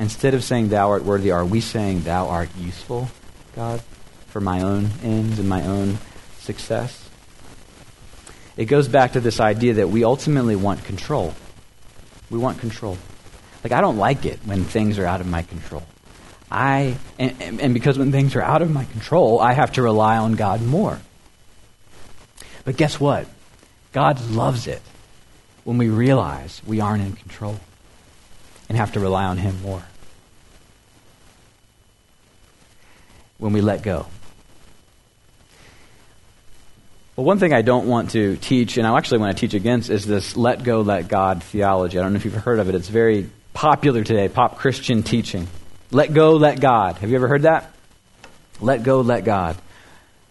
[0.00, 3.08] Instead of saying, Thou art worthy, are we saying, Thou art useful,
[3.54, 3.82] God,
[4.26, 5.98] for my own ends and my own
[6.40, 7.08] success?
[8.56, 11.34] It goes back to this idea that we ultimately want control.
[12.30, 12.98] We want control.
[13.62, 15.84] Like, I don't like it when things are out of my control.
[16.50, 20.16] I, and, and because when things are out of my control, I have to rely
[20.16, 20.98] on God more.
[22.64, 23.26] But guess what?
[23.92, 24.82] God loves it
[25.64, 27.58] when we realize we aren't in control
[28.68, 29.82] and have to rely on Him more.
[33.38, 34.06] When we let go.
[37.16, 39.90] Well, one thing I don't want to teach, and I actually want to teach against,
[39.90, 41.98] is this let go, let God theology.
[41.98, 42.74] I don't know if you've heard of it.
[42.74, 45.46] It's very popular today, pop Christian teaching.
[45.90, 46.98] Let go, let God.
[46.98, 47.72] Have you ever heard that?
[48.60, 49.56] Let go, let God.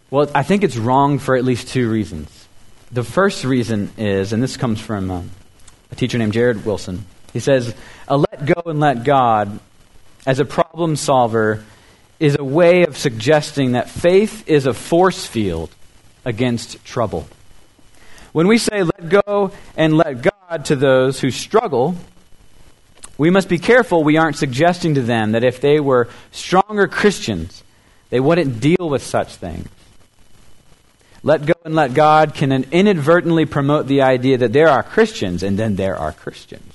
[0.09, 2.47] Well, I think it's wrong for at least two reasons.
[2.91, 5.31] The first reason is, and this comes from um,
[5.91, 7.75] a teacher named Jared Wilson, he says,
[8.07, 9.59] a let go and let God
[10.25, 11.63] as a problem solver
[12.19, 15.69] is a way of suggesting that faith is a force field
[16.25, 17.27] against trouble.
[18.31, 21.95] When we say let go and let God to those who struggle,
[23.19, 27.65] we must be careful we aren't suggesting to them that if they were stronger Christians,
[28.09, 29.67] they wouldn't deal with such things.
[31.21, 35.59] Let go and let God can inadvertently promote the idea that there are Christians and
[35.59, 36.73] then there are Christians.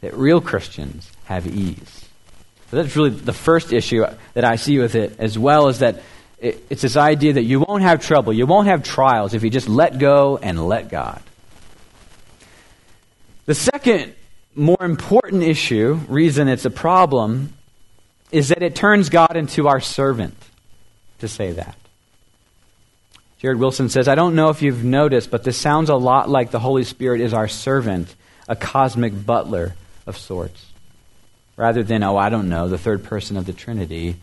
[0.00, 2.08] That real Christians have ease.
[2.70, 6.00] So that's really the first issue that I see with it, as well as that
[6.40, 9.68] it's this idea that you won't have trouble, you won't have trials if you just
[9.68, 11.20] let go and let God.
[13.44, 14.14] The second,
[14.56, 17.52] more important issue, reason it's a problem,
[18.32, 20.36] is that it turns God into our servant
[21.20, 21.76] to say that.
[23.38, 26.50] Jared Wilson says, I don't know if you've noticed, but this sounds a lot like
[26.50, 28.14] the Holy Spirit is our servant,
[28.48, 29.74] a cosmic butler
[30.06, 30.64] of sorts,
[31.56, 34.16] rather than, oh, I don't know, the third person of the Trinity,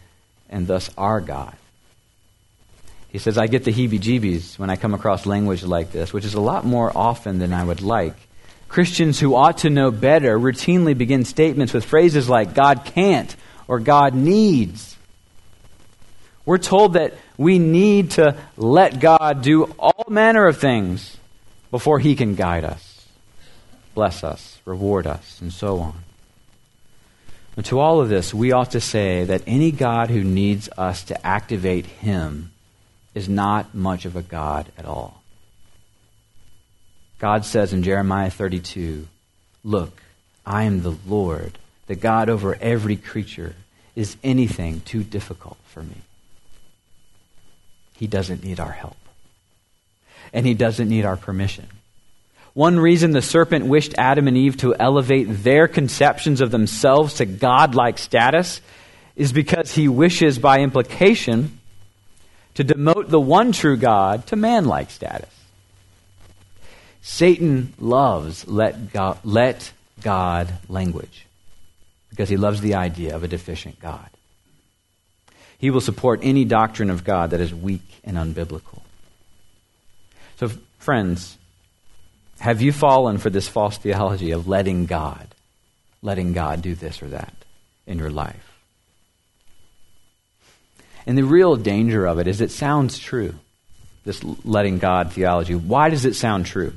[0.50, 1.56] and thus our God.
[3.10, 6.26] He says, I get the heebie jeebies when I come across language like this, which
[6.26, 8.16] is a lot more often than I would like.
[8.74, 13.34] Christians who ought to know better routinely begin statements with phrases like, God can't
[13.68, 14.98] or God needs.
[16.44, 21.18] We're told that we need to let God do all manner of things
[21.70, 23.08] before He can guide us,
[23.94, 26.04] bless us, reward us, and so on.
[27.56, 31.04] And to all of this, we ought to say that any God who needs us
[31.04, 32.52] to activate Him
[33.14, 35.23] is not much of a God at all.
[37.24, 39.08] God says in Jeremiah 32,
[39.64, 40.04] Look,
[40.46, 41.58] I am the Lord,
[41.88, 43.56] the God over every creature.
[43.96, 45.96] Is anything too difficult for me?
[47.96, 48.98] He doesn't need our help.
[50.34, 51.68] And he doesn't need our permission.
[52.56, 57.26] One reason the serpent wished Adam and Eve to elevate their conceptions of themselves to
[57.26, 58.60] godlike status
[59.16, 61.58] is because he wishes, by implication,
[62.56, 65.34] to demote the one true God to manlike status.
[67.04, 71.28] Satan loves let God, let God language
[72.10, 74.10] because he loves the idea of a deficient God.
[75.58, 78.82] He will support any doctrine of God that is weak and unbiblical.
[80.38, 81.38] So, friends,
[82.40, 85.28] have you fallen for this false theology of letting God,
[86.02, 87.34] letting God do this or that
[87.86, 88.58] in your life?
[91.06, 93.36] And the real danger of it is it sounds true,
[94.06, 95.54] this letting God theology.
[95.54, 96.74] Why does it sound true?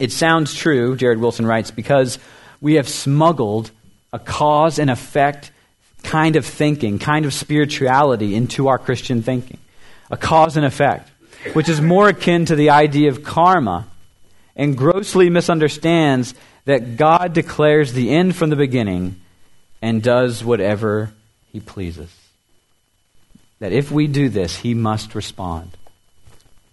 [0.00, 2.18] It sounds true, Jared Wilson writes, because
[2.60, 3.70] we have smuggled
[4.12, 5.52] a cause and effect
[6.02, 9.58] kind of thinking, kind of spirituality into our Christian thinking.
[10.10, 11.08] A cause and effect,
[11.52, 13.86] which is more akin to the idea of karma
[14.56, 16.34] and grossly misunderstands
[16.64, 19.20] that God declares the end from the beginning
[19.80, 21.12] and does whatever
[21.52, 22.10] he pleases
[23.60, 25.76] that if we do this, he must respond.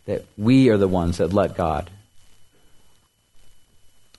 [0.06, 1.90] That we are the ones that let God.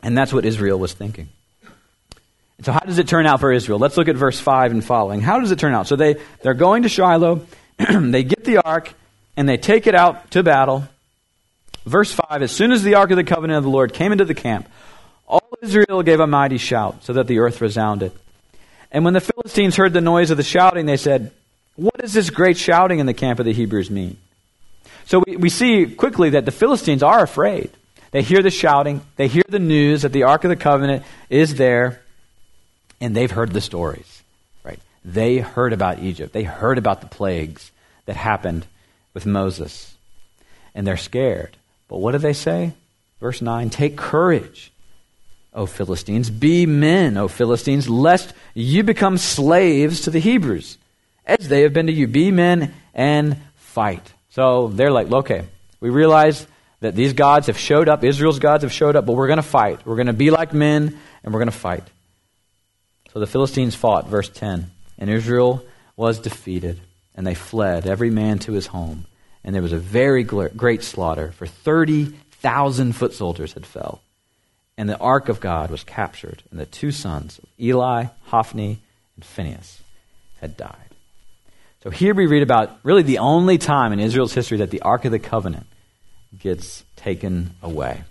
[0.03, 1.29] And that's what Israel was thinking.
[2.63, 3.79] So, how does it turn out for Israel?
[3.79, 5.21] Let's look at verse 5 and following.
[5.21, 5.87] How does it turn out?
[5.87, 7.47] So, they, they're going to Shiloh,
[7.79, 8.93] they get the ark,
[9.37, 10.89] and they take it out to battle.
[11.85, 14.25] Verse 5 As soon as the ark of the covenant of the Lord came into
[14.25, 14.69] the camp,
[15.27, 18.13] all Israel gave a mighty shout, so that the earth resounded.
[18.91, 21.31] And when the Philistines heard the noise of the shouting, they said,
[21.79, 24.17] what does this great shouting in the camp of the Hebrews mean?
[25.07, 27.71] So we, we see quickly that the Philistines are afraid.
[28.11, 31.57] They hear the shouting, they hear the news that the Ark of the Covenant is
[31.57, 32.03] there,
[33.01, 34.23] and they've heard the stories.
[34.65, 34.81] Right?
[35.05, 36.33] They heard about Egypt.
[36.33, 37.71] They heard about the plagues
[38.07, 38.67] that happened
[39.15, 39.95] with Moses.
[40.75, 41.57] And they're scared.
[41.89, 42.73] But what do they say?
[43.21, 44.73] Verse 9 Take courage,
[45.53, 46.31] O Philistines.
[46.31, 50.79] Be men, O Philistines, lest you become slaves to the Hebrews,
[51.27, 52.07] as they have been to you.
[52.07, 54.13] Be men and fight.
[54.31, 55.45] So they're like, okay,
[55.81, 56.47] we realize
[56.81, 59.43] that these gods have showed up, Israel's gods have showed up, but we're going to
[59.43, 59.85] fight.
[59.85, 61.85] We're going to be like men, and we're going to fight.
[63.13, 65.65] So the Philistines fought, verse 10, and Israel
[65.97, 66.81] was defeated,
[67.15, 69.07] and they fled, every man to his home.
[69.43, 74.01] And there was a very great slaughter, for 30,000 foot soldiers had fell.
[74.77, 78.79] And the ark of God was captured, and the two sons Eli, Hophni,
[79.17, 79.81] and Phinehas
[80.41, 80.77] had died.
[81.83, 85.05] So here we read about really the only time in Israel's history that the Ark
[85.05, 85.67] of the Covenant
[86.37, 88.03] gets taken away.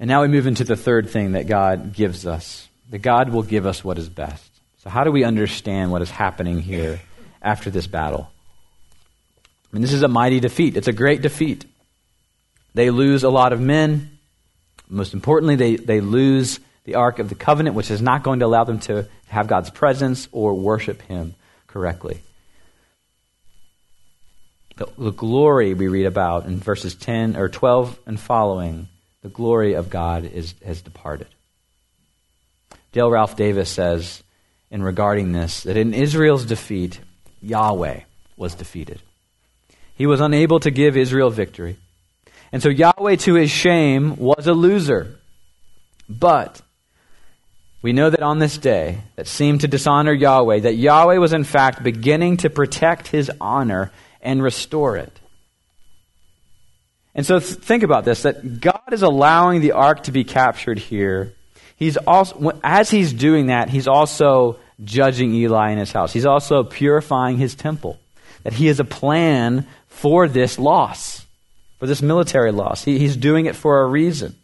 [0.00, 3.42] And now we move into the third thing that God gives us that God will
[3.42, 4.50] give us what is best.
[4.78, 7.00] So, how do we understand what is happening here
[7.42, 8.30] after this battle?
[9.40, 10.76] I mean, this is a mighty defeat.
[10.76, 11.66] It's a great defeat.
[12.74, 14.18] They lose a lot of men.
[14.88, 18.46] Most importantly, they, they lose the Ark of the Covenant, which is not going to
[18.46, 21.34] allow them to have God's presence or worship Him
[21.66, 22.22] correctly.
[24.78, 28.88] The, the glory we read about in verses 10 or 12 and following,
[29.22, 31.26] the glory of God is, has departed.
[32.92, 34.22] Dale Ralph Davis says
[34.70, 37.00] in regarding this that in Israel's defeat,
[37.42, 38.00] Yahweh
[38.36, 39.02] was defeated.
[39.96, 41.76] He was unable to give Israel victory.
[42.52, 45.18] And so Yahweh, to his shame, was a loser.
[46.08, 46.62] But
[47.82, 51.44] we know that on this day that seemed to dishonor Yahweh, that Yahweh was in
[51.44, 53.90] fact beginning to protect his honor
[54.20, 55.12] and restore it.
[57.14, 61.34] And so think about this that God is allowing the ark to be captured here.
[61.76, 66.12] He's also as he's doing that, he's also judging Eli in his house.
[66.12, 67.98] He's also purifying his temple.
[68.44, 71.26] That he has a plan for this loss,
[71.78, 72.84] for this military loss.
[72.84, 74.36] He, he's doing it for a reason.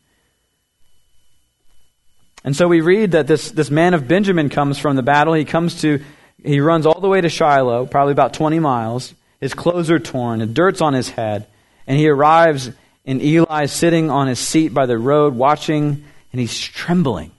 [2.43, 5.33] And so we read that this, this man of Benjamin comes from the battle.
[5.33, 6.03] He comes to,
[6.43, 9.14] he runs all the way to Shiloh, probably about 20 miles.
[9.45, 11.47] His clothes are torn, the dirt's on his head.
[11.87, 12.71] And he arrives,
[13.05, 17.31] and Eli sitting on his seat by the road, watching, and he's trembling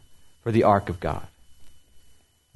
[0.43, 1.25] for the ark of God.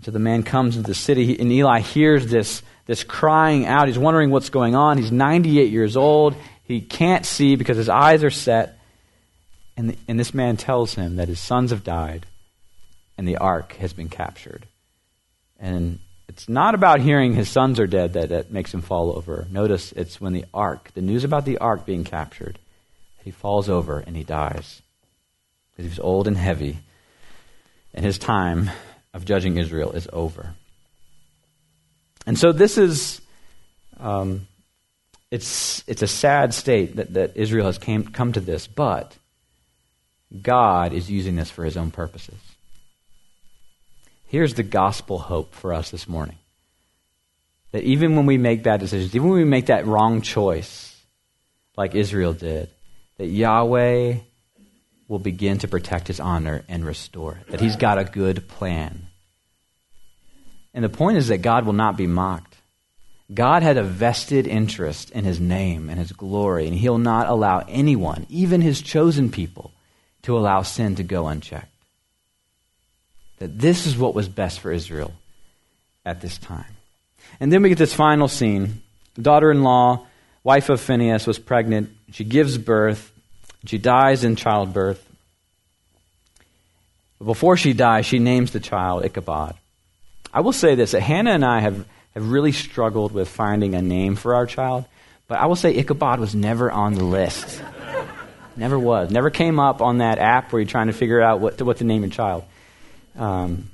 [0.03, 3.87] So the man comes into the city, and Eli hears this, this crying out.
[3.87, 4.99] He's wondering what's going on.
[4.99, 6.35] He's 98 years old.
[6.63, 8.77] He can't see because his eyes are set.
[9.75, 12.27] And, the, and this man tells him that his sons have died
[13.17, 14.67] and the ark has been captured.
[15.59, 15.97] And
[16.29, 19.47] it's not about hearing his sons are dead that, that makes him fall over.
[19.49, 22.59] Notice it's when the ark, the news about the ark being captured,
[23.17, 24.83] that he falls over and he dies.
[25.71, 26.77] Because he was old and heavy,
[27.95, 28.69] and his time
[29.11, 30.53] of judging Israel is over.
[32.27, 33.21] And so this is,
[33.99, 34.47] um,
[35.31, 39.17] it's, it's a sad state that, that Israel has came, come to this, but
[40.39, 42.37] God is using this for his own purposes.
[44.29, 46.37] Here's the gospel hope for us this morning.
[47.71, 50.95] That even when we make bad decisions, even when we make that wrong choice,
[51.75, 52.69] like Israel did,
[53.17, 54.17] that Yahweh
[55.07, 57.51] will begin to protect his honor and restore it.
[57.51, 59.07] That he's got a good plan.
[60.75, 62.55] And the point is that God will not be mocked.
[63.33, 67.65] God had a vested interest in his name and his glory, and he'll not allow
[67.67, 69.71] anyone, even his chosen people,
[70.21, 71.78] to allow sin to go unchecked
[73.39, 75.13] that this is what was best for Israel
[76.05, 76.75] at this time.
[77.39, 78.81] And then we get this final scene.
[79.19, 80.05] Daughter in law,
[80.43, 81.89] wife of Phinehas, was pregnant.
[82.11, 83.11] She gives birth.
[83.65, 85.05] She dies in childbirth.
[87.23, 89.55] Before she dies, she names the child Ichabod.
[90.33, 93.81] I will say this that Hannah and I have, have really struggled with finding a
[93.81, 94.85] name for our child,
[95.27, 97.61] but I will say Ichabod was never on the list.
[98.55, 99.11] never was.
[99.11, 101.77] Never came up on that app where you're trying to figure out what to, what
[101.77, 102.45] to name your child.
[103.19, 103.69] Um,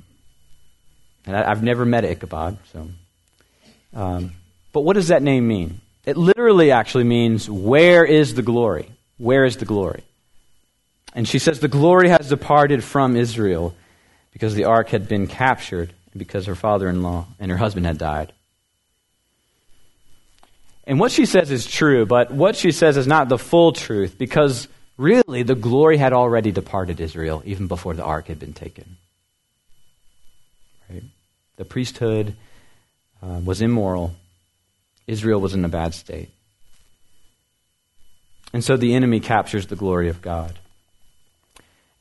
[1.26, 2.90] and I, have never met Ichabod, so.
[3.94, 4.32] Um,
[4.74, 5.82] but what does that name mean?
[6.04, 8.90] It literally actually means, where is the glory?
[9.18, 10.04] Where is the glory?
[11.14, 13.76] And she says, the glory has departed from Israel
[14.34, 17.86] because the ark had been captured and because her father in law and her husband
[17.86, 18.34] had died.
[20.86, 24.18] And what she says is true, but what she says is not the full truth
[24.18, 24.68] because
[24.98, 28.98] really the glory had already departed Israel even before the ark had been taken.
[31.58, 32.36] The priesthood
[33.22, 34.14] uh, was immoral.
[35.08, 36.30] Israel was in a bad state.
[38.54, 40.58] And so the enemy captures the glory of God.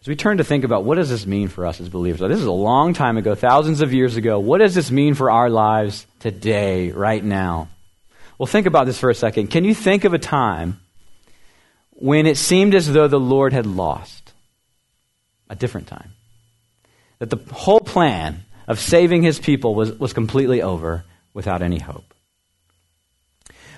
[0.00, 2.20] As we turn to think about what does this mean for us as believers?
[2.20, 4.38] this is a long time ago, thousands of years ago.
[4.38, 7.68] What does this mean for our lives today, right now?
[8.38, 9.48] Well, think about this for a second.
[9.48, 10.80] Can you think of a time
[11.92, 14.24] when it seemed as though the Lord had lost?
[15.48, 16.12] a different time.
[17.18, 22.14] That the whole plan of saving his people was, was completely over without any hope.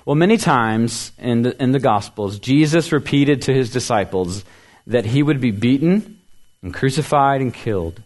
[0.04, 4.44] Well, many times in the, in the Gospels, Jesus repeated to his disciples
[4.86, 6.20] that he would be beaten
[6.62, 8.00] and crucified and killed.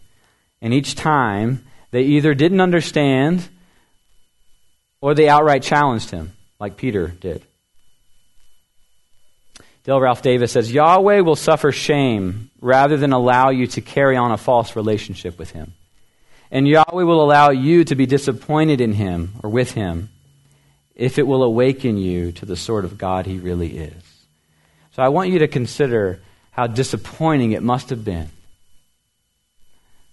[0.61, 3.47] And each time, they either didn't understand
[4.99, 7.43] or they outright challenged him, like Peter did.
[9.83, 14.31] Dale Ralph Davis says Yahweh will suffer shame rather than allow you to carry on
[14.31, 15.73] a false relationship with him.
[16.51, 20.09] And Yahweh will allow you to be disappointed in him or with him
[20.93, 24.03] if it will awaken you to the sort of God he really is.
[24.91, 26.21] So I want you to consider
[26.51, 28.29] how disappointing it must have been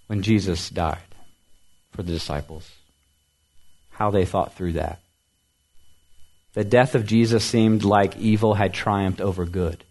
[0.07, 0.97] when Jesus died
[1.91, 2.71] for the disciples,
[3.91, 4.99] how they thought through that.
[6.53, 9.83] The death of Jesus seemed like evil had triumphed over good.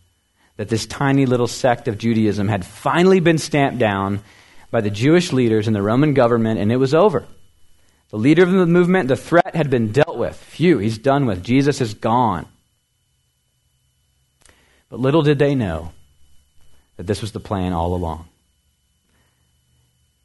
[0.57, 4.21] That this tiny little sect of Judaism had finally been stamped down
[4.71, 7.27] by the Jewish leaders and the Roman government, and it was over.
[8.11, 10.37] The leader of the movement, the threat had been dealt with.
[10.37, 11.43] Phew, he's done with.
[11.43, 12.47] Jesus is gone.
[14.89, 15.93] But little did they know
[16.97, 18.27] that this was the plan all along.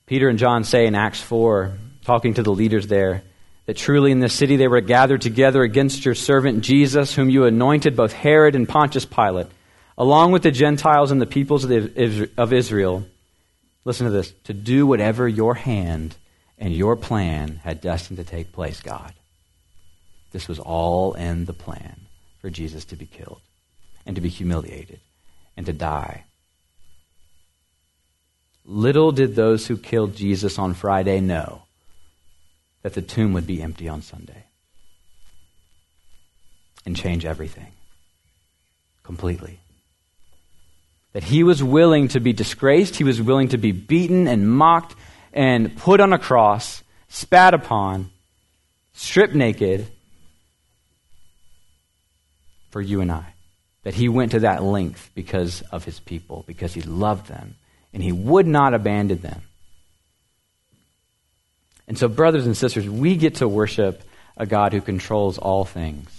[0.06, 1.74] Peter and John say in Acts 4,
[2.06, 3.24] talking to the leaders there,
[3.66, 7.46] that truly in this city they were gathered together against your servant Jesus, whom you
[7.46, 9.48] anointed, both Herod and Pontius Pilate,
[9.98, 13.06] along with the Gentiles and the peoples of Israel.
[13.86, 16.16] Listen to this to do whatever your hand
[16.58, 19.14] and your plan had destined to take place, God.
[20.32, 22.08] This was all in the plan
[22.40, 23.42] for Jesus to be killed
[24.06, 25.00] and to be humiliated
[25.56, 26.24] and to die.
[28.66, 31.64] Little did those who killed Jesus on Friday know
[32.82, 34.46] that the tomb would be empty on Sunday
[36.86, 37.72] and change everything
[39.04, 39.60] completely.
[41.14, 44.96] That he was willing to be disgraced, he was willing to be beaten and mocked
[45.32, 48.10] and put on a cross, spat upon,
[48.94, 49.88] stripped naked
[52.72, 53.26] for you and I.
[53.84, 57.56] That he went to that length because of his people, because he loved them,
[57.94, 59.42] and he would not abandon them.
[61.88, 64.04] And so, brothers and sisters, we get to worship
[64.38, 66.10] a God who controls all things.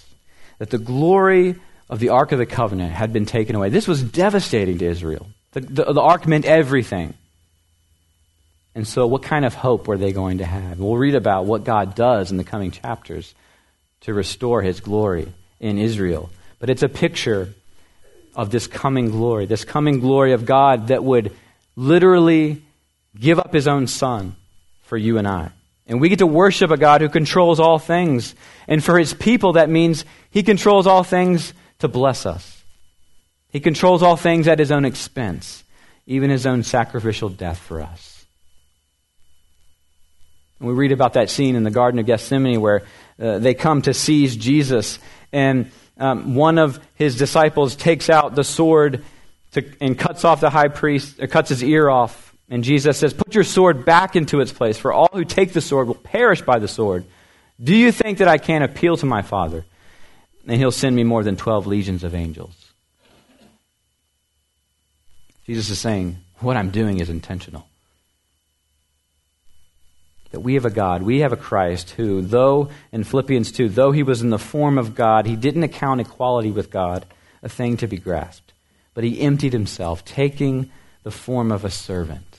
[0.59, 1.57] That the glory
[1.89, 3.69] of the Ark of the Covenant had been taken away.
[3.69, 5.27] This was devastating to Israel.
[5.53, 7.15] The, the, the Ark meant everything.
[8.75, 10.79] And so, what kind of hope were they going to have?
[10.79, 13.35] We'll read about what God does in the coming chapters
[14.01, 16.31] to restore his glory in Israel.
[16.59, 17.55] But it's a picture
[18.35, 21.33] of this coming glory, this coming glory of God that would
[21.77, 22.63] literally
[23.19, 24.35] give up his own son
[24.83, 25.51] for you and I.
[25.87, 28.35] And we get to worship a God who controls all things.
[28.67, 31.53] And for his people, that means he controls all things
[31.85, 32.63] to bless us.
[33.51, 35.63] He controls all things at his own expense,
[36.07, 38.27] even his own sacrificial death for us.
[40.59, 42.83] And we read about that scene in the Garden of Gethsemane where
[43.21, 44.99] uh, they come to seize Jesus,
[45.33, 49.05] and um, one of his disciples takes out the sword
[49.53, 53.15] to, and cuts off the high priest, uh, cuts his ear off and Jesus says,
[53.15, 56.43] Put your sword back into its place, for all who take the sword will perish
[56.43, 57.05] by the sword.
[57.63, 59.65] Do you think that I can't appeal to my Father?
[60.47, 62.73] And he'll send me more than 12 legions of angels.
[65.47, 67.67] Jesus is saying, What I'm doing is intentional.
[70.31, 73.93] That we have a God, we have a Christ who, though, in Philippians 2, though
[73.93, 77.07] he was in the form of God, he didn't account equality with God
[77.43, 78.53] a thing to be grasped.
[78.95, 80.71] But he emptied himself, taking
[81.05, 82.39] the form of a servant,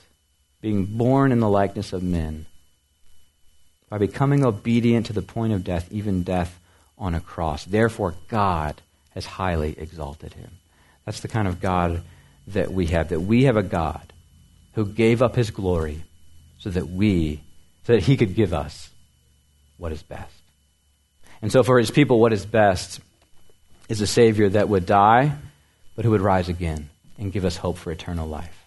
[0.60, 2.46] being born in the likeness of men,
[3.88, 6.58] by becoming obedient to the point of death, even death
[6.98, 7.64] on a cross.
[7.64, 8.80] Therefore, God
[9.10, 10.50] has highly exalted him.
[11.04, 12.02] That's the kind of God
[12.48, 14.12] that we have, that we have a God
[14.74, 16.02] who gave up his glory
[16.58, 17.40] so that we,
[17.84, 18.90] so that he could give us
[19.78, 20.32] what is best.
[21.42, 23.00] And so for his people, what is best
[23.88, 25.36] is a Savior that would die,
[25.94, 28.64] but who would rise again and give us hope for eternal life.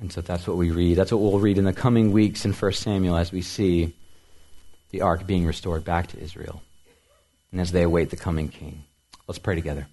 [0.00, 0.96] And so that's what we read.
[0.96, 3.94] That's what we'll read in the coming weeks in 1 Samuel as we see
[4.92, 6.62] the ark being restored back to Israel
[7.50, 8.84] and as they await the coming king.
[9.26, 9.88] Let's pray together.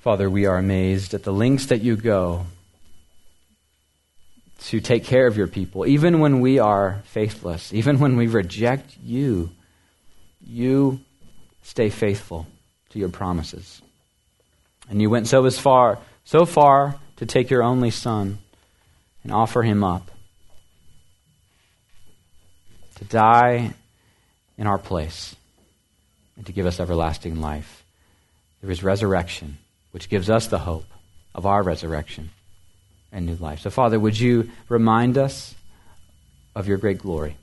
[0.00, 2.44] Father, we are amazed at the lengths that you go
[4.64, 8.98] to take care of your people, even when we are faithless, even when we reject
[9.02, 9.50] you
[10.46, 11.00] you
[11.62, 12.46] stay faithful
[12.90, 13.80] to your promises.
[14.88, 18.38] And you went so as far, so far to take your only son
[19.24, 20.10] and offer him up
[22.96, 23.74] to die
[24.56, 25.34] in our place.
[26.36, 27.84] and to give us everlasting life.
[28.60, 29.58] There is resurrection,
[29.92, 30.86] which gives us the hope
[31.32, 32.30] of our resurrection
[33.12, 33.60] and new life.
[33.60, 35.54] So, Father, would you remind us
[36.56, 37.36] of your great glory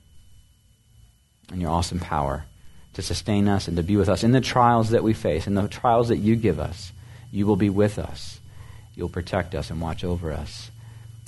[1.52, 2.46] and your awesome power
[2.94, 5.54] to sustain us and to be with us in the trials that we face, in
[5.54, 6.92] the trials that you give us.
[7.32, 8.40] You will be with us.
[8.96, 10.71] You'll protect us and watch over us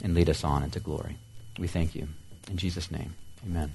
[0.04, 1.18] and lead us on into glory.
[1.58, 2.08] We thank you.
[2.50, 3.72] In Jesus' name, amen.